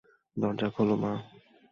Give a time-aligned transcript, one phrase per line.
[0.37, 1.11] দরজা খোল, মা!